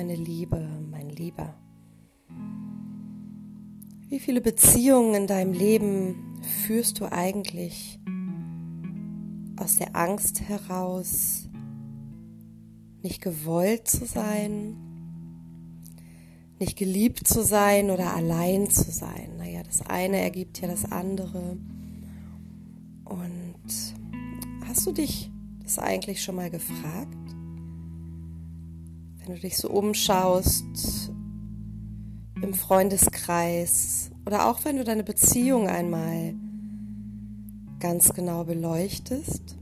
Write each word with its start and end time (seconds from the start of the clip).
meine 0.00 0.16
Liebe, 0.16 0.66
mein 0.90 1.10
Lieber. 1.10 1.54
Wie 4.08 4.18
viele 4.18 4.40
Beziehungen 4.40 5.14
in 5.14 5.26
deinem 5.26 5.52
Leben 5.52 6.40
führst 6.64 7.00
du 7.00 7.12
eigentlich 7.12 8.00
aus 9.58 9.76
der 9.76 9.94
Angst 9.94 10.40
heraus, 10.40 11.50
nicht 13.02 13.20
gewollt 13.20 13.88
zu 13.88 14.06
sein, 14.06 14.74
nicht 16.58 16.78
geliebt 16.78 17.28
zu 17.28 17.44
sein 17.44 17.90
oder 17.90 18.16
allein 18.16 18.70
zu 18.70 18.90
sein? 18.90 19.36
Naja, 19.36 19.62
das 19.64 19.82
eine 19.82 20.18
ergibt 20.22 20.62
ja 20.62 20.68
das 20.68 20.90
andere. 20.90 21.58
Und 23.04 23.94
hast 24.66 24.86
du 24.86 24.92
dich 24.92 25.30
das 25.62 25.78
eigentlich 25.78 26.22
schon 26.22 26.36
mal 26.36 26.48
gefragt? 26.48 27.19
Wenn 29.30 29.36
du 29.36 29.42
dich 29.42 29.58
so 29.58 29.70
umschaust 29.70 31.12
im 32.42 32.52
Freundeskreis 32.52 34.10
oder 34.26 34.48
auch 34.48 34.64
wenn 34.64 34.76
du 34.76 34.82
deine 34.82 35.04
Beziehung 35.04 35.68
einmal 35.68 36.34
ganz 37.78 38.12
genau 38.12 38.42
beleuchtest, 38.42 39.56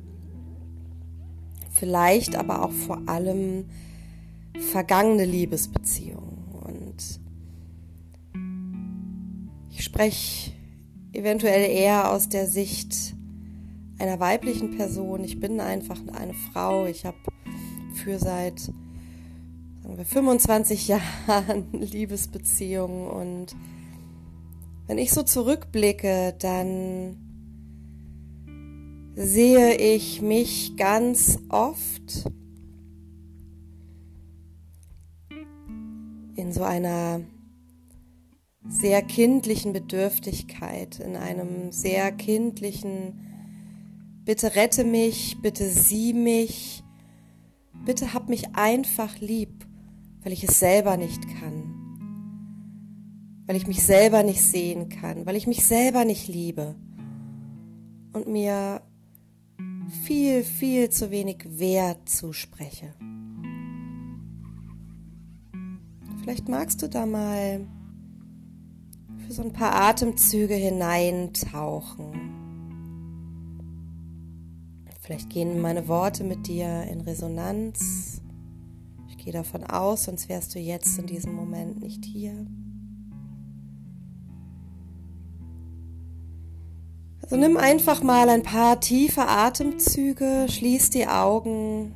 vielleicht 1.70 2.34
aber 2.34 2.64
auch 2.64 2.72
vor 2.72 3.02
allem 3.04 3.66
vergangene 4.72 5.26
Liebesbeziehungen. 5.26 6.46
Und 6.64 7.20
ich 9.68 9.84
spreche 9.84 10.52
eventuell 11.12 11.70
eher 11.70 12.10
aus 12.10 12.30
der 12.30 12.46
Sicht 12.46 13.14
einer 13.98 14.18
weiblichen 14.18 14.78
Person. 14.78 15.24
Ich 15.24 15.38
bin 15.38 15.60
einfach 15.60 16.00
eine 16.14 16.32
Frau. 16.32 16.86
Ich 16.86 17.04
habe 17.04 17.18
für 17.92 18.18
seit 18.18 18.72
sagen 19.88 19.98
wir 19.98 20.04
25 20.04 20.88
Jahren 20.88 21.72
Liebesbeziehungen 21.72 23.08
und 23.08 23.56
wenn 24.86 24.98
ich 24.98 25.12
so 25.12 25.22
zurückblicke, 25.22 26.34
dann 26.38 27.16
sehe 29.14 29.76
ich 29.76 30.20
mich 30.20 30.76
ganz 30.76 31.38
oft 31.48 32.30
in 36.36 36.52
so 36.52 36.64
einer 36.64 37.22
sehr 38.68 39.00
kindlichen 39.00 39.72
Bedürftigkeit, 39.72 41.00
in 41.00 41.16
einem 41.16 41.72
sehr 41.72 42.12
kindlichen 42.12 43.24
Bitte 44.26 44.54
rette 44.54 44.84
mich, 44.84 45.38
bitte 45.40 45.66
sieh 45.70 46.12
mich, 46.12 46.84
bitte 47.86 48.12
hab 48.12 48.28
mich 48.28 48.54
einfach 48.54 49.18
lieb, 49.20 49.57
weil 50.22 50.32
ich 50.32 50.44
es 50.44 50.58
selber 50.58 50.96
nicht 50.96 51.22
kann, 51.40 51.74
weil 53.46 53.56
ich 53.56 53.66
mich 53.66 53.82
selber 53.82 54.22
nicht 54.22 54.42
sehen 54.42 54.88
kann, 54.88 55.26
weil 55.26 55.36
ich 55.36 55.46
mich 55.46 55.64
selber 55.64 56.04
nicht 56.04 56.28
liebe 56.28 56.74
und 58.12 58.28
mir 58.28 58.82
viel, 60.04 60.44
viel 60.44 60.90
zu 60.90 61.10
wenig 61.10 61.58
Wert 61.58 62.08
zuspreche. 62.08 62.94
Vielleicht 66.20 66.48
magst 66.48 66.82
du 66.82 66.88
da 66.88 67.06
mal 67.06 67.66
für 69.26 69.32
so 69.32 69.42
ein 69.42 69.52
paar 69.52 69.74
Atemzüge 69.74 70.54
hineintauchen. 70.54 72.38
Vielleicht 75.00 75.30
gehen 75.30 75.60
meine 75.62 75.88
Worte 75.88 76.24
mit 76.24 76.46
dir 76.46 76.82
in 76.82 77.00
Resonanz. 77.00 78.20
Gehe 79.28 79.34
davon 79.34 79.64
aus, 79.64 80.04
sonst 80.04 80.30
wärst 80.30 80.54
du 80.54 80.58
jetzt 80.58 80.98
in 80.98 81.04
diesem 81.04 81.34
Moment 81.34 81.82
nicht 81.82 82.02
hier. 82.02 82.46
Also 87.20 87.36
nimm 87.36 87.58
einfach 87.58 88.02
mal 88.02 88.30
ein 88.30 88.42
paar 88.42 88.80
tiefe 88.80 89.28
Atemzüge, 89.28 90.46
schließ 90.48 90.88
die 90.88 91.06
Augen 91.06 91.92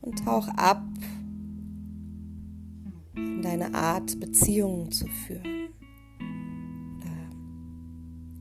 und 0.00 0.24
tauch 0.24 0.48
ab 0.56 0.82
in 3.14 3.42
deine 3.42 3.74
Art, 3.74 4.18
Beziehungen 4.20 4.90
zu 4.90 5.06
führen 5.06 5.68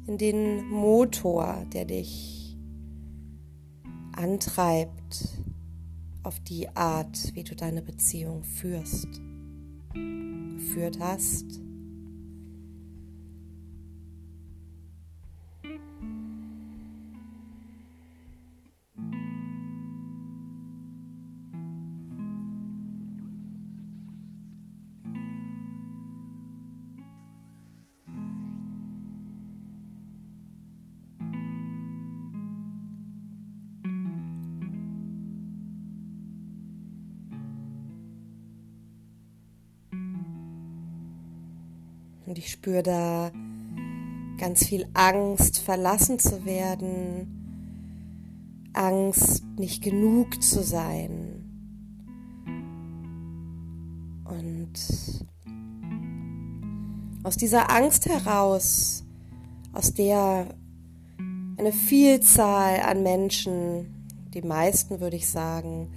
in 0.08 0.18
den 0.18 0.70
Motor, 0.70 1.66
der 1.74 1.84
dich 1.86 2.45
antreibt 4.18 5.40
auf 6.24 6.40
die 6.40 6.70
Art, 6.76 7.36
wie 7.36 7.44
du 7.44 7.56
deine 7.56 7.82
Beziehung 7.82 8.44
führst, 8.44 9.08
geführt 9.94 11.00
hast. 11.00 11.65
Und 42.26 42.38
ich 42.38 42.52
spüre 42.52 42.84
da 42.84 43.32
ganz 44.38 44.66
viel 44.66 44.88
Angst, 44.94 45.60
verlassen 45.60 46.20
zu 46.20 46.46
werden, 46.46 48.72
Angst, 48.74 49.44
nicht 49.58 49.84
genug 49.84 50.42
zu 50.44 50.64
sein. 50.64 51.42
Und 54.26 54.74
aus 57.24 57.38
dieser 57.38 57.72
Angst 57.72 58.08
heraus, 58.08 59.04
aus 59.74 59.94
der 59.94 60.48
eine 61.58 61.72
Vielzahl 61.72 62.82
an 62.82 63.04
Menschen, 63.04 64.08
die 64.34 64.42
meisten 64.42 65.00
würde 65.00 65.16
ich 65.16 65.28
sagen, 65.28 65.90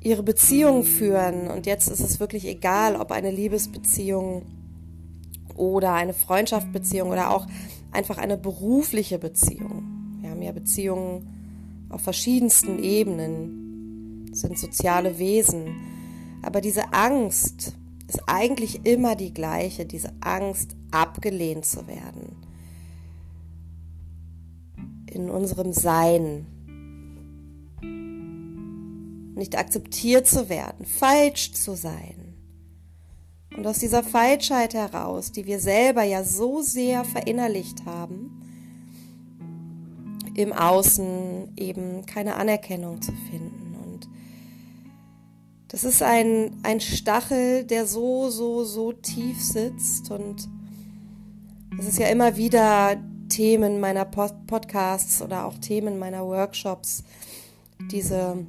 ihre 0.00 0.22
Beziehung 0.22 0.84
führen. 0.84 1.48
Und 1.48 1.66
jetzt 1.66 1.88
ist 1.88 2.00
es 2.00 2.20
wirklich 2.20 2.46
egal, 2.46 2.96
ob 2.96 3.12
eine 3.12 3.30
Liebesbeziehung 3.30 4.42
oder 5.56 5.92
eine 5.94 6.12
Freundschaftsbeziehung 6.12 7.10
oder 7.10 7.30
auch 7.30 7.46
einfach 7.92 8.18
eine 8.18 8.36
berufliche 8.36 9.18
Beziehung. 9.18 10.18
Wir 10.20 10.30
haben 10.30 10.42
ja 10.42 10.52
Beziehungen 10.52 11.86
auf 11.88 12.02
verschiedensten 12.02 12.78
Ebenen, 12.82 14.30
sind 14.32 14.58
soziale 14.58 15.18
Wesen. 15.18 15.76
Aber 16.42 16.60
diese 16.60 16.92
Angst 16.92 17.72
ist 18.08 18.22
eigentlich 18.26 18.84
immer 18.84 19.16
die 19.16 19.32
gleiche, 19.32 19.84
diese 19.86 20.12
Angst, 20.20 20.76
abgelehnt 20.90 21.64
zu 21.64 21.86
werden. 21.86 22.36
In 25.06 25.30
unserem 25.30 25.72
Sein. 25.72 26.46
Nicht 29.34 29.58
akzeptiert 29.58 30.26
zu 30.26 30.48
werden, 30.48 30.86
falsch 30.86 31.52
zu 31.52 31.74
sein. 31.74 32.35
Und 33.56 33.66
aus 33.66 33.78
dieser 33.78 34.02
Falschheit 34.02 34.74
heraus, 34.74 35.32
die 35.32 35.46
wir 35.46 35.60
selber 35.60 36.02
ja 36.02 36.22
so 36.24 36.60
sehr 36.60 37.04
verinnerlicht 37.04 37.86
haben, 37.86 38.42
im 40.34 40.52
Außen 40.52 41.54
eben 41.56 42.04
keine 42.04 42.36
Anerkennung 42.36 43.00
zu 43.00 43.12
finden. 43.30 43.74
Und 43.82 44.08
das 45.68 45.84
ist 45.84 46.02
ein, 46.02 46.52
ein 46.62 46.80
Stachel, 46.80 47.64
der 47.64 47.86
so, 47.86 48.28
so, 48.28 48.64
so 48.64 48.92
tief 48.92 49.42
sitzt. 49.42 50.10
Und 50.10 50.48
das 51.78 51.86
ist 51.86 51.98
ja 51.98 52.08
immer 52.08 52.36
wieder 52.36 52.96
Themen 53.30 53.80
meiner 53.80 54.04
Podcasts 54.04 55.22
oder 55.22 55.46
auch 55.46 55.56
Themen 55.58 55.98
meiner 55.98 56.26
Workshops, 56.26 57.02
diese 57.90 58.46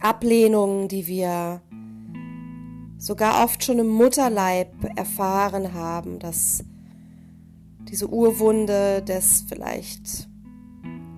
Ablehnung, 0.00 0.88
die 0.88 1.06
wir 1.06 1.60
sogar 3.06 3.44
oft 3.44 3.62
schon 3.62 3.78
im 3.78 3.86
Mutterleib 3.86 4.72
erfahren 4.96 5.74
haben, 5.74 6.18
dass 6.18 6.64
diese 7.88 8.08
Urwunde 8.08 9.00
des 9.00 9.44
vielleicht 9.48 10.28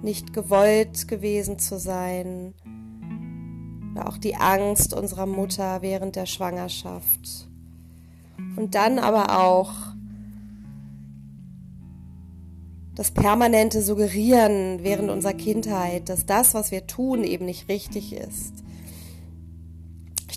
nicht 0.03 0.35
gewollt 0.35 1.09
gewesen 1.09 1.59
zu 1.59 1.79
sein, 1.79 2.53
oder 3.95 4.07
auch 4.07 4.19
die 4.19 4.37
Angst 4.37 4.93
unserer 4.93 5.25
Mutter 5.25 5.81
während 5.81 6.15
der 6.15 6.27
Schwangerschaft 6.27 7.49
und 8.57 8.75
dann 8.75 8.99
aber 8.99 9.41
auch 9.41 9.73
das 12.95 13.13
permanente 13.13 13.81
Suggerieren 13.81 14.81
während 14.83 15.09
unserer 15.09 15.33
Kindheit, 15.33 16.11
dass 16.11 16.27
das, 16.27 16.53
was 16.53 16.71
wir 16.71 16.87
tun, 16.87 17.25
eben 17.25 17.47
nicht 17.47 17.71
richtig 17.71 18.13
ist. 18.13 18.63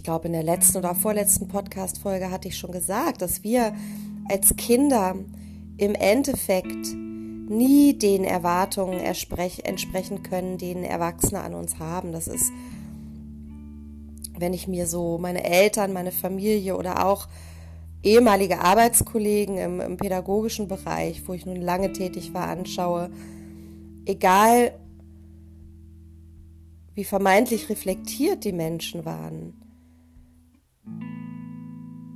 Ich 0.01 0.06
glaube, 0.06 0.25
in 0.25 0.33
der 0.33 0.42
letzten 0.42 0.80
oder 0.80 0.95
vorletzten 0.95 1.48
Podcast-Folge 1.48 2.31
hatte 2.31 2.48
ich 2.48 2.57
schon 2.57 2.71
gesagt, 2.71 3.21
dass 3.21 3.44
wir 3.44 3.75
als 4.27 4.56
Kinder 4.56 5.13
im 5.77 5.94
Endeffekt 5.94 6.95
nie 6.95 7.94
den 7.94 8.24
Erwartungen 8.24 9.00
entsprechen 9.00 10.24
können, 10.24 10.57
denen 10.57 10.83
Erwachsene 10.83 11.42
an 11.42 11.53
uns 11.53 11.77
haben. 11.77 12.13
Das 12.13 12.27
ist, 12.27 12.51
wenn 14.39 14.53
ich 14.53 14.68
mir 14.68 14.88
so 14.88 15.19
meine 15.19 15.44
Eltern, 15.44 15.94
meine 15.94 16.12
Familie 16.12 16.77
oder 16.77 17.06
auch 17.06 17.27
ehemalige 18.01 18.59
Arbeitskollegen 18.59 19.59
im, 19.59 19.80
im 19.81 19.98
pädagogischen 19.98 20.68
Bereich, 20.68 21.21
wo 21.27 21.33
ich 21.33 21.45
nun 21.45 21.57
lange 21.57 21.94
tätig 21.94 22.33
war, 22.33 22.48
anschaue, 22.48 23.12
egal 24.07 24.74
wie 26.95 27.03
vermeintlich 27.03 27.69
reflektiert 27.69 28.45
die 28.45 28.51
Menschen 28.51 29.06
waren, 29.06 29.53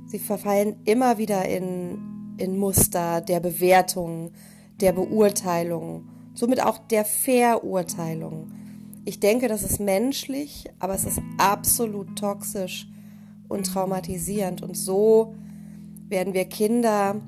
sie 0.06 0.18
verfallen 0.18 0.76
immer 0.84 1.18
wieder 1.18 1.48
in, 1.48 2.34
in 2.38 2.58
Muster 2.58 3.20
der 3.20 3.40
Bewertung, 3.40 4.32
der 4.80 4.92
Beurteilung, 4.92 6.08
somit 6.34 6.62
auch 6.62 6.78
der 6.78 7.04
Verurteilung. 7.04 8.52
Ich 9.04 9.20
denke, 9.20 9.48
das 9.48 9.62
ist 9.62 9.80
menschlich, 9.80 10.64
aber 10.78 10.94
es 10.94 11.04
ist 11.04 11.20
absolut 11.38 12.18
toxisch 12.18 12.88
und 13.48 13.64
traumatisierend. 13.66 14.62
Und 14.62 14.76
so 14.76 15.34
werden 16.08 16.34
wir 16.34 16.44
Kinder 16.46 17.20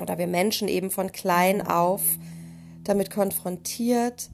oder 0.00 0.18
wir 0.18 0.26
Menschen 0.26 0.68
eben 0.68 0.90
von 0.90 1.12
klein 1.12 1.62
auf 1.62 2.02
damit 2.82 3.10
konfrontiert, 3.10 4.30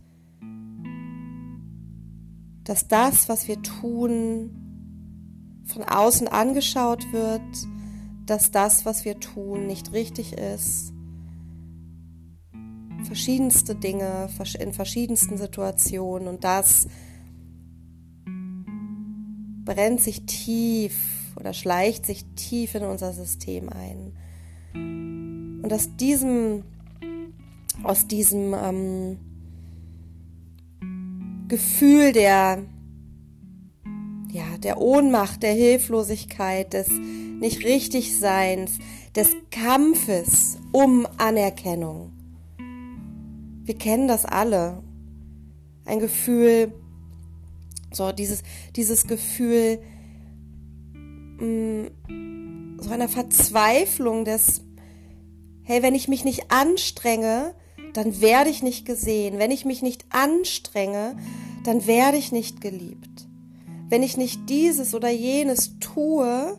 dass 2.64 2.88
das, 2.88 3.28
was 3.28 3.46
wir 3.46 3.62
tun, 3.62 4.69
von 5.70 5.84
außen 5.84 6.28
angeschaut 6.28 7.12
wird, 7.12 7.43
dass 8.26 8.50
das, 8.50 8.84
was 8.84 9.05
wir 9.05 9.19
tun, 9.19 9.67
nicht 9.67 9.93
richtig 9.93 10.34
ist. 10.34 10.93
Verschiedenste 13.05 13.75
Dinge 13.75 14.28
in 14.58 14.72
verschiedensten 14.72 15.38
Situationen 15.38 16.28
und 16.28 16.44
das 16.44 16.87
brennt 19.64 20.00
sich 20.00 20.26
tief 20.26 20.94
oder 21.37 21.52
schleicht 21.52 22.06
sich 22.06 22.25
tief 22.37 22.75
in 22.75 22.84
unser 22.84 23.12
System 23.12 23.69
ein. 23.69 24.12
Und 25.62 25.72
aus 25.72 25.96
diesem, 25.96 26.64
aus 27.82 28.06
diesem 28.06 28.55
ähm, 28.55 29.19
Gefühl 31.49 32.12
der, 32.12 32.62
ja, 34.32 34.59
der 34.59 34.81
Ohnmacht, 34.81 35.43
der 35.43 35.53
Hilflosigkeit, 35.53 36.73
des 36.73 36.88
nicht 36.88 37.65
richtig 37.65 38.19
Seins, 38.19 38.79
des 39.17 39.35
Kampfes 39.50 40.59
um 40.73 41.06
Anerkennung. 41.17 42.12
Wir 43.65 43.77
kennen 43.77 44.09
das 44.09 44.25
alle. 44.25 44.82
Ein 45.85 46.00
Gefühl, 46.00 46.73
so 47.93 48.12
dieses, 48.12 48.43
dieses 48.77 49.06
Gefühl, 49.06 49.81
so 51.41 52.91
einer 52.91 53.09
Verzweiflung 53.09 54.25
des, 54.25 54.62
hey, 55.62 55.82
wenn 55.82 55.94
ich 55.94 56.09
mich 56.09 56.25
nicht 56.25 56.50
anstrenge, 56.53 57.55
dann 57.94 58.21
werde 58.21 58.50
ich 58.50 58.62
nicht 58.62 58.87
gesehen. 58.87 59.38
Wenn 59.38 59.50
ich 59.50 59.65
mich 59.65 59.82
nicht 59.82 60.05
anstrenge, 60.11 61.17
dann 61.65 61.87
werde 61.87 62.19
ich 62.19 62.31
nicht 62.31 62.61
geliebt. 62.61 63.09
Wenn 63.90 64.04
ich 64.04 64.16
nicht 64.16 64.48
dieses 64.48 64.94
oder 64.94 65.10
jenes 65.10 65.78
tue, 65.81 66.56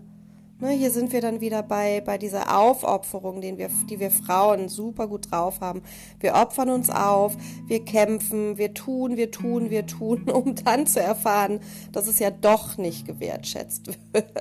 ne, 0.60 0.70
hier 0.72 0.92
sind 0.92 1.14
wir 1.14 1.22
dann 1.22 1.40
wieder 1.40 1.64
bei, 1.64 2.02
bei 2.02 2.18
dieser 2.18 2.60
Aufopferung, 2.60 3.40
den 3.40 3.58
wir, 3.58 3.70
die 3.90 4.02
wir 4.02 4.12
Frauen 4.12 4.68
super 4.68 5.08
gut 5.08 5.32
drauf 5.32 5.62
haben. 5.62 5.82
Wir 6.20 6.36
opfern 6.36 6.70
uns 6.70 6.90
auf, 6.90 7.38
wir 7.68 7.86
kämpfen, 7.86 8.58
wir 8.58 8.74
tun, 8.74 9.16
wir 9.16 9.32
tun, 9.32 9.70
wir 9.70 9.88
tun, 9.88 10.30
um 10.30 10.56
dann 10.56 10.86
zu 10.88 11.00
erfahren, 11.00 11.62
dass 11.94 12.08
es 12.08 12.20
ja 12.20 12.32
doch 12.32 12.78
nicht 12.78 13.08
gewertschätzt 13.08 13.88
wird. 14.12 14.36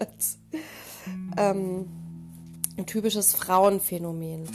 Ähm, 1.38 1.86
ein 2.76 2.86
typisches 2.86 3.34
Frauenphänomen. 3.34 4.48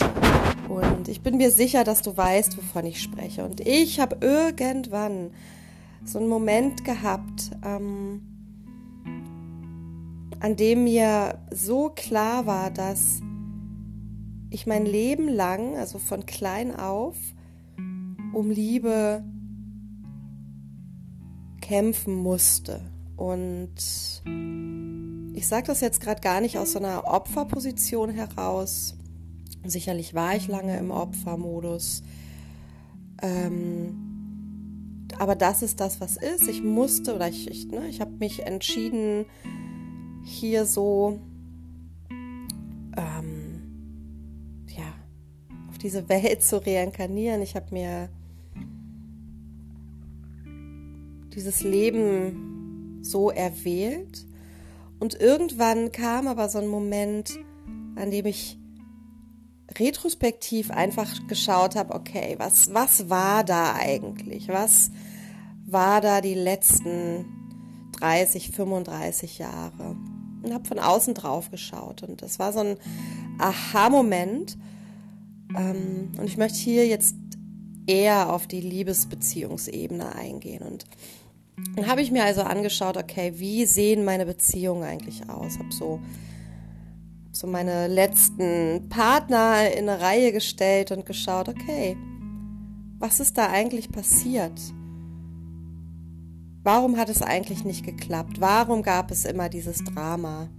Und 0.68 1.08
ich 1.08 1.22
bin 1.22 1.38
mir 1.38 1.52
sicher, 1.52 1.86
dass 1.86 2.02
du 2.02 2.18
weißt, 2.18 2.58
wovon 2.58 2.86
ich 2.86 3.02
spreche. 3.02 3.46
Und 3.46 3.62
ich 3.62 4.02
habe 4.02 4.18
irgendwann 4.20 5.32
so 6.06 6.20
einen 6.20 6.30
Moment 6.30 6.86
gehabt, 6.86 7.52
ähm, 7.64 8.22
an 10.40 10.56
dem 10.56 10.84
mir 10.84 11.40
so 11.52 11.90
klar 11.90 12.46
war, 12.46 12.70
dass 12.70 13.22
ich 14.52 14.68
mein 14.68 14.86
Leben 14.86 15.28
lang, 15.28 15.76
also 15.76 15.98
von 15.98 16.26
klein 16.26 16.76
auf, 16.76 17.18
um 18.34 18.52
Liebe 18.52 19.24
kämpfen 21.62 22.16
musste. 22.16 22.82
Und 23.18 23.74
ich 25.34 25.48
sage 25.48 25.68
das 25.68 25.82
jetzt 25.82 26.00
gerade 26.00 26.22
gar 26.22 26.42
nicht 26.42 26.58
aus 26.60 26.74
so 26.74 26.80
einer 26.80 27.08
Opferposition 27.08 28.12
heraus. 28.12 28.96
Sicherlich 29.66 30.14
war 30.14 30.36
ich 30.36 30.48
lange 30.48 30.78
im 30.78 30.92
Opfermodus. 30.92 32.04
Ähm, 33.22 34.05
aber 35.20 35.36
das 35.36 35.62
ist 35.62 35.80
das, 35.80 36.02
was 36.02 36.18
ist. 36.18 36.48
Ich 36.48 36.64
musste 36.64 37.16
oder 37.16 37.28
ich, 37.28 37.50
ich, 37.50 37.68
ne, 37.68 37.88
ich 37.88 38.02
habe 38.02 38.12
mich 38.20 38.46
entschieden, 38.46 39.26
hier 40.24 40.66
so 40.66 41.20
ähm, 42.98 43.62
ja, 44.68 44.94
auf 45.70 45.78
diese 45.78 46.10
Welt 46.10 46.44
zu 46.44 46.66
reinkarnieren. 46.66 47.42
Ich 47.42 47.56
habe 47.56 47.68
mir 47.72 48.10
dieses 51.36 51.64
Leben 51.64 53.00
so 53.02 53.30
erwählt. 53.30 54.26
Und 55.00 55.20
irgendwann 55.20 55.92
kam 55.92 56.28
aber 56.28 56.50
so 56.50 56.58
ein 56.58 56.68
Moment, 56.68 57.38
an 57.96 58.10
dem 58.10 58.26
ich 58.26 58.58
retrospektiv 59.78 60.72
einfach 60.72 61.28
geschaut 61.28 61.76
habe, 61.76 61.94
okay, 61.94 62.36
was, 62.38 62.74
was 62.74 63.10
war 63.10 63.44
da 63.44 63.76
eigentlich? 63.76 64.48
Was 64.48 64.92
war 65.76 66.00
da 66.00 66.22
die 66.22 66.36
letzten 66.36 67.26
30, 68.00 68.52
35 68.52 69.40
Jahre? 69.40 69.98
Und 70.42 70.54
habe 70.54 70.66
von 70.66 70.80
außen 70.80 71.14
drauf 71.14 71.52
geschaut. 71.52 72.02
Und 72.02 72.22
das 72.22 72.40
war 72.40 72.54
so 72.54 72.60
ein 72.60 72.78
Aha-Moment. 73.40 74.58
Ähm, 75.54 76.12
und 76.18 76.24
ich 76.24 76.38
möchte 76.38 76.58
hier 76.58 76.88
jetzt 76.88 77.16
eher 77.88 78.32
auf 78.32 78.48
die 78.48 78.62
Liebesbeziehungsebene 78.62 80.16
eingehen. 80.16 80.64
Und 80.64 80.86
dann 81.76 81.88
habe 81.88 82.02
ich 82.02 82.10
mir 82.10 82.24
also 82.24 82.44
angeschaut, 82.44 82.96
okay, 82.96 83.34
wie 83.36 83.66
sehen 83.66 84.06
meine 84.06 84.26
Beziehungen 84.26 84.84
eigentlich 84.84 85.30
aus? 85.30 85.60
Habe 85.60 85.74
so, 85.74 86.00
so 87.34 87.48
meine 87.48 87.88
letzten 87.88 88.88
Partner 88.88 89.70
in 89.74 89.90
eine 89.90 90.00
Reihe 90.00 90.32
gestellt 90.32 90.92
und 90.92 91.06
geschaut, 91.06 91.50
okay, 91.50 91.98
was 92.98 93.20
ist 93.20 93.38
da 93.38 93.50
eigentlich 93.50 93.92
passiert? 93.92 94.54
Warum 96.66 96.98
hat 96.98 97.10
es 97.10 97.22
eigentlich 97.22 97.64
nicht 97.64 97.86
geklappt? 97.86 98.42
Warum 98.42 98.82
gab 98.82 99.12
es 99.12 99.24
immer 99.24 99.50
dieses 99.50 99.84
Drama? 99.84 100.50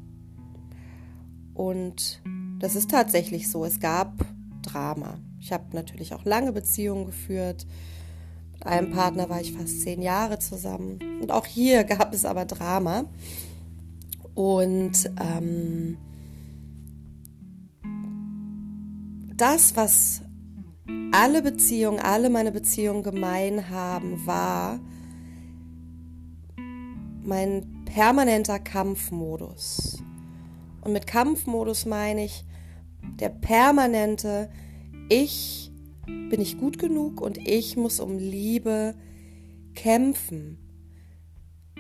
Und 1.53 2.23
das 2.61 2.77
ist 2.77 2.93
tatsächlich 2.93 3.51
so, 3.51 3.65
es 3.65 3.81
gab 3.81 4.25
Drama. 4.63 5.19
Ich 5.41 5.53
habe 5.53 5.65
natürlich 5.73 6.15
auch 6.15 6.25
lange 6.25 6.53
Beziehungen 6.53 7.07
geführt 7.07 7.67
mit 8.53 8.67
einem 8.67 8.93
Partner 8.93 9.29
war 9.29 9.41
ich 9.41 9.53
fast 9.53 9.83
zehn 9.83 10.01
Jahre 10.01 10.39
zusammen. 10.39 11.01
Und 11.21 11.33
auch 11.33 11.45
hier 11.45 11.83
gab 11.85 12.15
es 12.15 12.25
aber 12.25 12.45
Drama. 12.45 13.07
Und 14.35 15.11
ähm, 15.21 15.99
das, 19.37 19.75
was 19.75 20.23
alle 21.11 21.43
Beziehungen, 21.43 21.99
alle 21.99 22.31
meine 22.31 22.53
Beziehungen 22.53 23.03
gemein 23.03 23.71
haben, 23.71 24.25
war 24.25 24.79
mein 27.27 27.85
permanenter 27.85 28.59
Kampfmodus. 28.59 30.03
Und 30.81 30.93
mit 30.93 31.07
Kampfmodus 31.07 31.87
meine 31.87 32.25
ich 32.25 32.45
der 33.21 33.29
permanente 33.29 34.51
Ich 35.09 35.71
bin 36.07 36.41
ich 36.41 36.59
gut 36.59 36.79
genug 36.79 37.21
und 37.21 37.39
ich 37.47 37.77
muss 37.77 38.01
um 38.01 38.19
Liebe 38.19 38.95
kämpfen. 39.75 40.59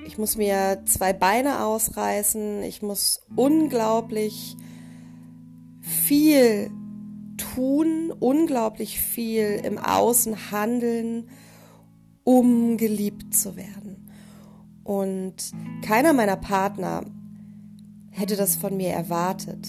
Ich 0.07 0.19
muss 0.19 0.37
mir 0.37 0.83
zwei 0.87 1.13
Beine 1.13 1.65
ausreißen, 1.65 2.63
ich 2.63 2.83
muss 2.83 3.27
unglaublich 3.35 4.57
viel 5.81 6.71
tun 7.37 8.13
unglaublich 8.19 9.01
viel 9.01 9.61
im 9.65 9.79
Außen 9.79 10.51
handeln, 10.51 11.29
um 12.25 12.77
geliebt 12.77 13.35
zu 13.35 13.57
werden. 13.57 13.86
Und 14.87 15.35
keiner 15.83 16.13
meiner 16.13 16.37
Partner 16.37 17.03
hätte 18.13 18.37
das 18.37 18.55
von 18.55 18.77
mir 18.77 18.91
erwartet. 18.91 19.67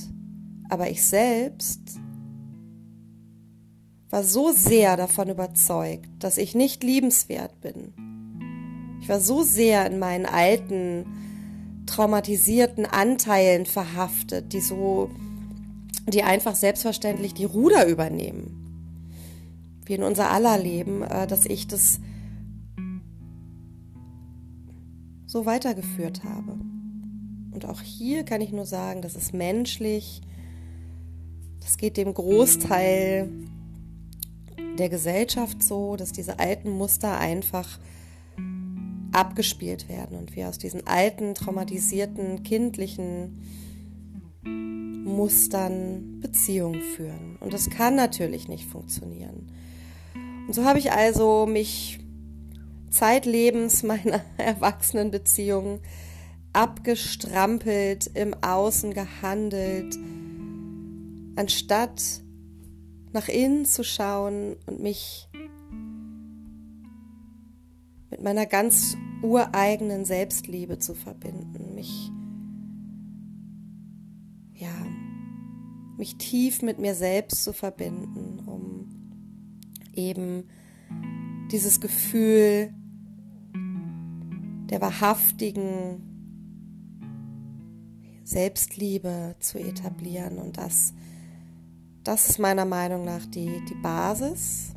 Aber 0.70 0.92
ich 0.92 1.04
selbst 1.04 1.80
war 4.12 4.24
so 4.24 4.52
sehr 4.52 4.96
davon 4.96 5.30
überzeugt, 5.30 6.08
dass 6.20 6.38
ich 6.38 6.54
nicht 6.54 6.84
liebenswert 6.84 7.60
bin. 7.62 7.94
Ich 9.02 9.10
war 9.10 9.20
so 9.20 9.42
sehr 9.42 9.88
in 9.88 9.98
meinen 9.98 10.28
alten, 10.28 11.08
traumatisierten 11.88 12.86
Anteilen 12.86 13.66
verhaftet, 13.66 14.54
die 14.54 14.62
so, 14.62 15.10
die 16.06 16.22
einfach 16.22 16.54
selbstverständlich 16.54 17.34
die 17.34 17.46
Ruder 17.46 17.88
übernehmen. 17.88 18.54
Wie 19.84 19.96
in 19.96 20.04
unser 20.04 20.30
aller 20.30 20.60
Leben, 20.60 21.02
äh, 21.02 21.26
dass 21.26 21.48
ich 21.48 21.66
das 21.68 22.00
so 25.28 25.46
weitergeführt 25.46 26.24
habe. 26.24 26.58
Und 27.52 27.66
auch 27.66 27.82
hier 27.82 28.24
kann 28.24 28.42
ich 28.42 28.52
nur 28.52 28.66
sagen, 28.66 29.02
das 29.02 29.16
ist 29.16 29.34
menschlich. 29.34 30.22
Das 31.60 31.78
geht 31.78 31.98
dem 31.98 32.14
Großteil 32.14 33.30
der 34.80 34.90
Gesellschaft 34.90 35.62
so, 35.62 35.96
dass 35.96 36.12
diese 36.12 36.40
alten 36.40 36.70
Muster 36.70 37.20
einfach 37.20 37.80
abgespielt 39.12 39.90
werden 39.90 40.18
und 40.18 40.36
wir 40.36 40.48
aus 40.48 40.60
diesen 40.60 40.86
alten, 40.86 41.34
traumatisierten, 41.34 42.44
kindlichen 42.44 43.42
Mustern 44.44 46.20
Beziehungen 46.22 46.82
führen. 46.82 47.38
Und 47.40 47.54
das 47.54 47.70
kann 47.70 47.96
natürlich 47.96 48.48
nicht 48.48 48.66
funktionieren. 48.66 49.52
Und 50.48 50.54
so 50.54 50.64
habe 50.64 50.80
ich 50.80 50.92
also 50.92 51.46
mich 51.46 52.00
zeitlebens 52.98 53.84
meiner 53.84 54.22
Erwachsenenbeziehungen 54.38 55.80
abgestrampelt, 56.54 58.08
im 58.16 58.34
Außen 58.42 58.94
gehandelt, 58.94 59.96
anstatt 61.36 62.24
nach 63.14 63.28
innen 63.28 63.66
zu 63.66 63.84
schauen 63.84 64.56
und 64.66 64.82
mich 64.82 65.30
mit 68.10 68.24
meiner 68.24 68.48
ganz 68.48 68.98
ureigenen 69.22 70.04
Selbstliebe 70.04 70.80
zu 70.80 70.96
verbinden, 70.96 71.76
mich 71.76 72.12
ja, 74.54 74.74
mich 75.98 76.18
tief 76.18 76.64
mit 76.64 76.80
mir 76.80 76.96
selbst 76.96 77.44
zu 77.44 77.54
verbinden, 77.54 78.40
um 78.48 78.90
eben 79.94 80.46
dieses 81.52 81.80
Gefühl 81.80 82.74
der 84.70 84.82
wahrhaftigen 84.82 86.02
Selbstliebe 88.24 89.36
zu 89.40 89.58
etablieren 89.60 90.38
und 90.38 90.58
das 90.58 90.94
das 92.08 92.30
ist 92.30 92.40
meiner 92.40 92.64
Meinung 92.64 93.04
nach 93.04 93.26
die, 93.26 93.62
die 93.70 93.76
Basis. 93.84 94.74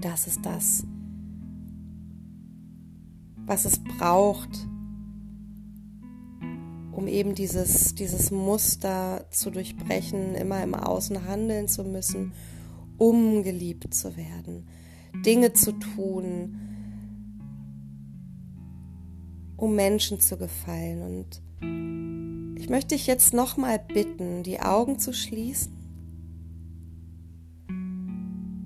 Das 0.00 0.26
ist 0.26 0.46
das, 0.46 0.82
was 3.44 3.66
es 3.66 3.78
braucht, 3.84 4.66
um 6.90 7.06
eben 7.06 7.34
dieses, 7.34 7.94
dieses 7.94 8.30
Muster 8.30 9.26
zu 9.30 9.50
durchbrechen, 9.50 10.34
immer 10.34 10.62
im 10.62 10.74
Außen 10.74 11.26
handeln 11.26 11.68
zu 11.68 11.84
müssen, 11.84 12.32
um 12.96 13.42
geliebt 13.42 13.92
zu 13.92 14.16
werden, 14.16 14.66
Dinge 15.26 15.52
zu 15.52 15.72
tun, 15.72 16.71
um 19.62 19.76
Menschen 19.76 20.18
zu 20.18 20.36
gefallen. 20.36 21.02
Und 21.02 21.40
ich 22.60 22.68
möchte 22.68 22.96
dich 22.96 23.06
jetzt 23.06 23.32
nochmal 23.32 23.78
bitten, 23.78 24.42
die 24.42 24.58
Augen 24.58 24.98
zu 24.98 25.12
schließen 25.12 25.72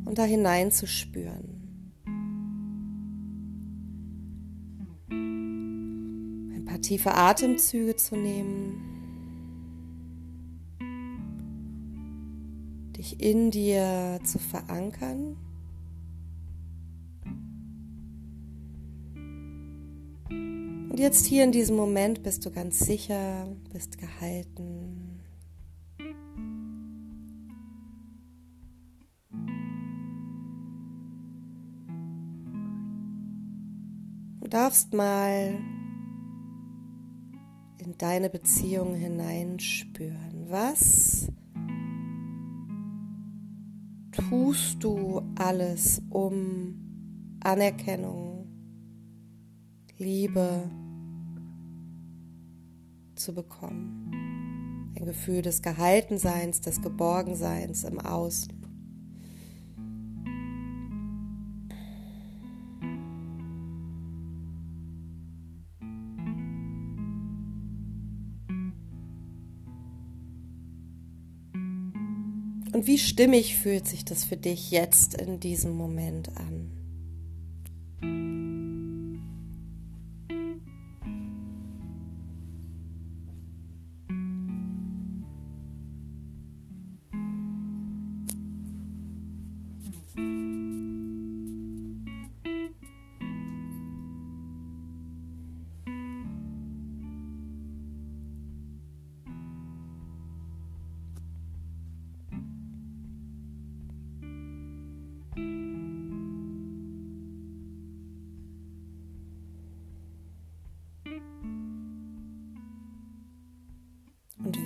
und 0.07 0.17
da 0.17 0.25
hineinzuspüren. 0.25 1.53
Ein 5.11 6.65
paar 6.65 6.81
tiefe 6.81 7.13
Atemzüge 7.15 7.97
zu 7.97 8.17
nehmen. 8.17 8.81
Dich 12.97 13.21
in 13.21 13.51
dir 13.51 14.19
zu 14.25 14.39
verankern. 14.39 15.37
Und 20.97 21.03
jetzt 21.03 21.27
hier 21.27 21.45
in 21.45 21.53
diesem 21.53 21.77
Moment 21.77 22.23
bist 22.23 22.47
du 22.47 22.51
ganz 22.51 22.79
sicher, 22.79 23.55
bist 23.71 23.99
gehalten. 23.99 25.21
Du 34.41 34.49
darfst 34.49 34.95
mal 34.95 35.59
in 37.77 37.99
deine 37.99 38.31
Beziehung 38.31 38.95
hineinspüren. 38.95 40.47
Was 40.49 41.31
tust 44.13 44.83
du 44.83 45.21
alles, 45.35 46.01
um 46.09 47.37
Anerkennung, 47.41 48.47
Liebe 49.99 50.71
zu 53.17 53.35
bekommen? 53.35 54.93
Ein 54.99 55.05
Gefühl 55.05 55.43
des 55.43 55.63
Gehaltenseins, 55.63 56.61
des 56.61 56.81
Geborgenseins 56.83 57.85
im 57.85 58.01
Außen. 58.01 58.53
Und 72.73 72.87
wie 72.87 72.99
stimmig 72.99 73.57
fühlt 73.57 73.87
sich 73.87 74.05
das 74.05 74.25
für 74.25 74.37
dich 74.37 74.71
jetzt 74.71 75.15
in 75.15 75.41
diesem 75.41 75.73
Moment 75.73 76.37
an? 76.37 76.86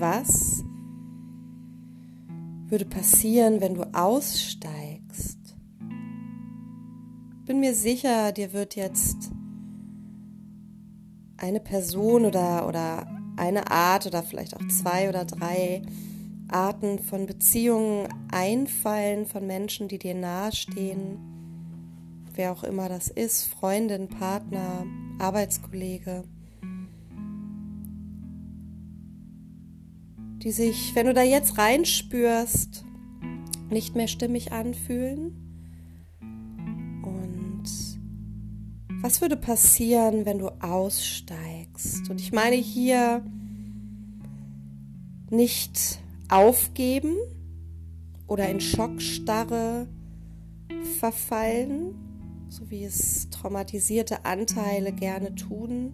Was 0.00 0.64
würde 2.68 2.84
passieren, 2.84 3.60
wenn 3.60 3.74
du 3.74 3.82
aussteigst? 3.92 5.38
Bin 7.44 7.60
mir 7.60 7.74
sicher, 7.74 8.32
dir 8.32 8.52
wird 8.52 8.76
jetzt 8.76 9.32
eine 11.36 11.60
Person 11.60 12.24
oder, 12.24 12.66
oder 12.68 13.06
eine 13.36 13.70
Art 13.70 14.06
oder 14.06 14.22
vielleicht 14.22 14.54
auch 14.56 14.66
zwei 14.68 15.08
oder 15.08 15.24
drei 15.24 15.82
Arten 16.48 16.98
von 16.98 17.26
Beziehungen 17.26 18.08
einfallen 18.30 19.26
von 19.26 19.46
Menschen, 19.46 19.88
die 19.88 19.98
dir 19.98 20.14
nahestehen, 20.14 21.18
wer 22.34 22.52
auch 22.52 22.64
immer 22.64 22.88
das 22.88 23.08
ist, 23.08 23.44
Freundin, 23.44 24.08
Partner, 24.08 24.86
Arbeitskollege. 25.18 26.24
Die 30.42 30.52
sich, 30.52 30.94
wenn 30.94 31.06
du 31.06 31.14
da 31.14 31.22
jetzt 31.22 31.58
reinspürst, 31.58 32.84
nicht 33.68 33.94
mehr 33.94 34.08
stimmig 34.08 34.52
anfühlen. 34.52 35.36
Und 37.02 37.64
was 39.02 39.20
würde 39.20 39.36
passieren, 39.36 40.24
wenn 40.24 40.38
du 40.38 40.48
aussteigst? 40.62 42.08
Und 42.10 42.20
ich 42.20 42.32
meine 42.32 42.56
hier 42.56 43.24
nicht 45.30 46.00
aufgeben 46.28 47.16
oder 48.26 48.48
in 48.48 48.60
Schockstarre 48.60 49.88
verfallen, 50.98 51.94
so 52.48 52.70
wie 52.70 52.84
es 52.84 53.28
traumatisierte 53.30 54.24
Anteile 54.24 54.92
gerne 54.92 55.34
tun, 55.34 55.92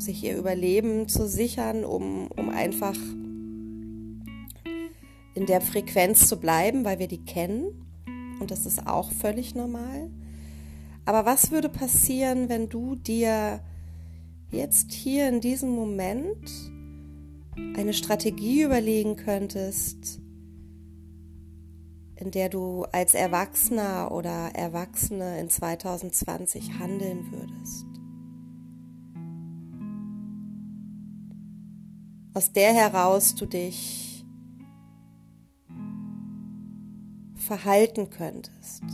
sich 0.00 0.24
ihr 0.24 0.36
Überleben 0.36 1.08
zu 1.08 1.28
sichern, 1.28 1.84
um, 1.84 2.28
um 2.28 2.48
einfach 2.50 2.96
in 5.34 5.46
der 5.46 5.60
Frequenz 5.60 6.26
zu 6.28 6.38
bleiben, 6.38 6.84
weil 6.84 6.98
wir 6.98 7.08
die 7.08 7.24
kennen. 7.24 7.86
Und 8.40 8.50
das 8.50 8.66
ist 8.66 8.86
auch 8.86 9.12
völlig 9.12 9.54
normal. 9.54 10.10
Aber 11.04 11.24
was 11.24 11.50
würde 11.50 11.68
passieren, 11.68 12.48
wenn 12.48 12.68
du 12.68 12.94
dir 12.94 13.60
jetzt 14.50 14.92
hier 14.92 15.28
in 15.28 15.40
diesem 15.40 15.70
Moment 15.70 16.50
eine 17.76 17.92
Strategie 17.92 18.62
überlegen 18.62 19.16
könntest, 19.16 20.20
in 22.16 22.30
der 22.30 22.48
du 22.48 22.84
als 22.92 23.14
Erwachsener 23.14 24.12
oder 24.12 24.50
Erwachsene 24.54 25.40
in 25.40 25.48
2020 25.48 26.78
handeln 26.78 27.32
würdest? 27.32 27.89
Aus 32.32 32.52
der 32.52 32.72
heraus 32.72 33.34
du 33.34 33.46
dich 33.46 34.24
verhalten 37.34 38.08
könntest. 38.10 38.84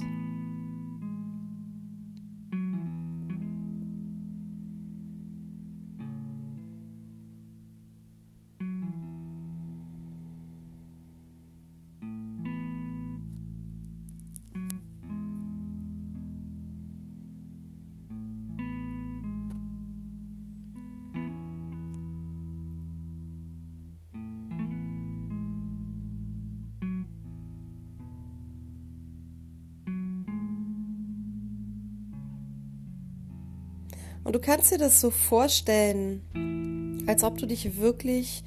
Und 34.26 34.34
du 34.34 34.40
kannst 34.40 34.72
dir 34.72 34.78
das 34.78 35.00
so 35.00 35.10
vorstellen, 35.12 37.04
als 37.06 37.22
ob 37.22 37.38
du 37.38 37.46
dich 37.46 37.76
wirklich 37.76 38.42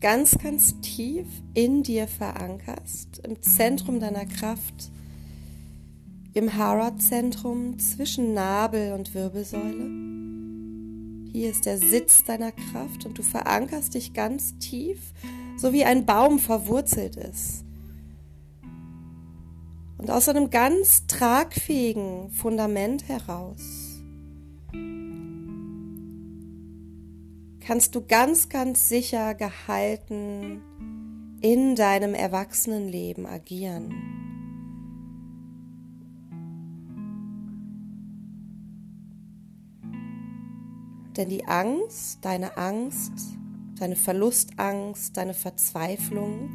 ganz, 0.00 0.36
ganz 0.36 0.80
tief 0.80 1.24
in 1.54 1.84
dir 1.84 2.08
verankerst, 2.08 3.20
im 3.24 3.40
Zentrum 3.40 4.00
deiner 4.00 4.26
Kraft, 4.26 4.90
im 6.34 6.56
Hara-Zentrum 6.56 7.78
zwischen 7.78 8.34
Nabel 8.34 8.92
und 8.92 9.14
Wirbelsäule. 9.14 9.88
Hier 11.30 11.50
ist 11.50 11.64
der 11.64 11.78
Sitz 11.78 12.24
deiner 12.24 12.50
Kraft 12.50 13.06
und 13.06 13.16
du 13.16 13.22
verankerst 13.22 13.94
dich 13.94 14.12
ganz 14.12 14.58
tief, 14.58 14.98
so 15.56 15.72
wie 15.72 15.84
ein 15.84 16.06
Baum 16.06 16.40
verwurzelt 16.40 17.14
ist. 17.14 17.64
Und 19.96 20.10
aus 20.10 20.28
einem 20.28 20.50
ganz 20.50 21.06
tragfähigen 21.06 22.32
Fundament 22.32 23.06
heraus 23.06 23.89
kannst 27.70 27.94
du 27.94 28.04
ganz, 28.04 28.48
ganz 28.48 28.88
sicher 28.88 29.36
gehalten 29.36 30.60
in 31.40 31.76
deinem 31.76 32.14
Erwachsenenleben 32.14 33.26
agieren. 33.26 33.94
Denn 41.16 41.28
die 41.28 41.44
Angst, 41.44 42.24
deine 42.24 42.56
Angst, 42.56 43.12
deine 43.78 43.94
Verlustangst, 43.94 45.16
deine 45.16 45.34
Verzweiflung 45.34 46.50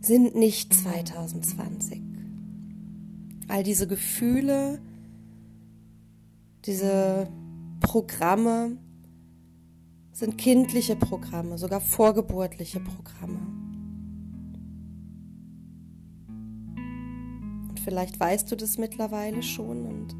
sind 0.00 0.34
nicht 0.34 0.74
2020. 0.74 2.02
All 3.46 3.62
diese 3.62 3.86
Gefühle, 3.86 4.82
diese 6.64 7.28
Programme, 7.78 8.76
sind 10.18 10.36
kindliche 10.36 10.96
Programme, 10.96 11.58
sogar 11.58 11.80
vorgeburtliche 11.80 12.80
Programme. 12.80 13.38
Und 17.68 17.78
vielleicht 17.84 18.18
weißt 18.18 18.50
du 18.50 18.56
das 18.56 18.78
mittlerweile 18.78 19.44
schon 19.44 19.86
und 19.86 20.16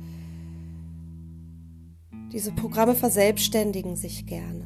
diese 2.33 2.53
Programme 2.53 2.95
verselbstständigen 2.95 3.97
sich 3.97 4.27
gerne. 4.27 4.63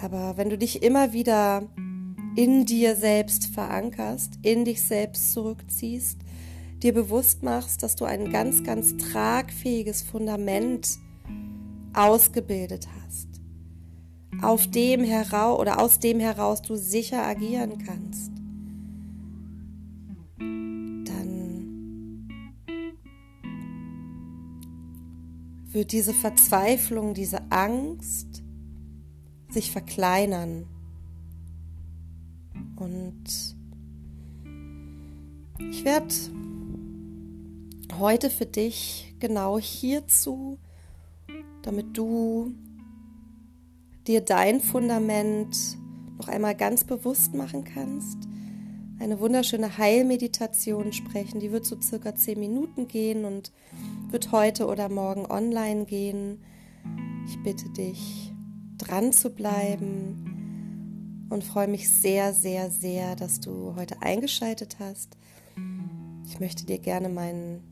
Aber 0.00 0.36
wenn 0.36 0.50
du 0.50 0.56
dich 0.56 0.84
immer 0.84 1.12
wieder 1.12 1.68
in 2.36 2.66
dir 2.66 2.94
selbst 2.94 3.46
verankerst, 3.46 4.38
in 4.42 4.64
dich 4.64 4.82
selbst 4.82 5.32
zurückziehst, 5.32 6.20
dir 6.80 6.94
bewusst 6.94 7.42
machst, 7.42 7.82
dass 7.82 7.96
du 7.96 8.04
ein 8.04 8.30
ganz, 8.30 8.62
ganz 8.62 8.96
tragfähiges 8.98 10.02
Fundament 10.02 11.00
ausgebildet 11.92 12.86
hast, 12.86 12.99
auf 14.42 14.66
dem 14.68 15.04
heraus 15.04 15.60
oder 15.60 15.80
aus 15.80 15.98
dem 15.98 16.20
heraus 16.20 16.62
du 16.62 16.76
sicher 16.76 17.22
agieren 17.24 17.78
kannst, 17.84 18.32
dann 20.38 22.28
wird 25.72 25.92
diese 25.92 26.14
Verzweiflung, 26.14 27.14
diese 27.14 27.50
Angst 27.50 28.42
sich 29.50 29.70
verkleinern. 29.70 30.66
Und 32.76 33.56
ich 35.70 35.84
werde 35.84 36.14
heute 37.98 38.30
für 38.30 38.46
dich 38.46 39.14
genau 39.20 39.58
hierzu, 39.58 40.58
damit 41.62 41.96
du 41.96 42.54
dir 44.06 44.20
dein 44.20 44.60
Fundament 44.60 45.78
noch 46.18 46.28
einmal 46.28 46.54
ganz 46.54 46.84
bewusst 46.84 47.34
machen 47.34 47.64
kannst, 47.64 48.18
eine 48.98 49.20
wunderschöne 49.20 49.78
Heilmeditation 49.78 50.92
sprechen. 50.92 51.40
Die 51.40 51.52
wird 51.52 51.64
so 51.64 51.80
circa 51.80 52.14
zehn 52.14 52.38
Minuten 52.38 52.86
gehen 52.88 53.24
und 53.24 53.52
wird 54.10 54.30
heute 54.30 54.66
oder 54.66 54.88
morgen 54.90 55.24
online 55.24 55.86
gehen. 55.86 56.42
Ich 57.26 57.42
bitte 57.42 57.70
dich, 57.70 58.32
dran 58.76 59.12
zu 59.12 59.30
bleiben 59.30 61.26
und 61.30 61.44
freue 61.44 61.68
mich 61.68 61.88
sehr, 61.88 62.34
sehr, 62.34 62.70
sehr, 62.70 63.16
dass 63.16 63.40
du 63.40 63.74
heute 63.76 64.02
eingeschaltet 64.02 64.76
hast. 64.78 65.16
Ich 66.26 66.40
möchte 66.40 66.66
dir 66.66 66.78
gerne 66.78 67.08
mein 67.08 67.62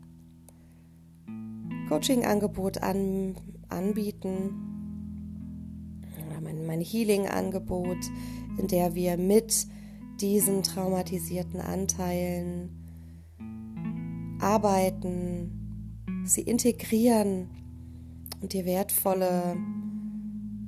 Coaching-Angebot 1.89 2.79
an, 2.79 3.35
anbieten 3.69 4.68
mein 6.65 6.81
Healing-Angebot, 6.81 7.97
in 8.57 8.67
der 8.67 8.95
wir 8.95 9.17
mit 9.17 9.67
diesen 10.19 10.63
traumatisierten 10.63 11.61
Anteilen 11.61 12.69
arbeiten, 14.41 16.23
sie 16.25 16.41
integrieren 16.41 17.49
und 18.41 18.53
dir 18.53 18.65
wertvolle 18.65 19.57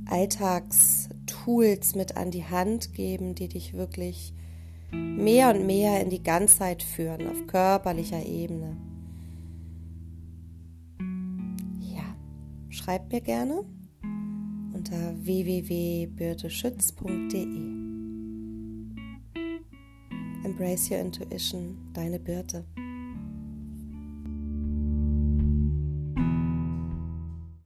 Alltagstools 0.06 1.96
mit 1.96 2.18
an 2.18 2.32
die 2.32 2.46
Hand 2.46 2.94
geben, 2.94 3.36
die 3.36 3.48
dich 3.48 3.74
wirklich 3.74 4.34
mehr 4.92 5.54
und 5.54 5.66
mehr 5.66 6.02
in 6.02 6.10
die 6.10 6.24
Ganzheit 6.24 6.84
führen, 6.84 7.28
auf 7.28 7.48
körperlicher 7.48 8.26
Ebene. 8.26 8.76
Ja, 11.80 12.04
schreib 12.70 13.12
mir 13.12 13.22
gerne 13.22 13.64
unter 14.82 15.14
www.birteschütz.de. 15.14 17.46
Embrace 20.44 20.90
Your 20.90 21.02
Intuition, 21.02 21.78
deine 21.94 22.20
Birte. 22.20 22.66